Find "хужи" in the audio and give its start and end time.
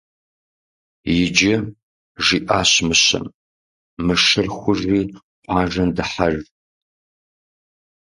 4.57-4.99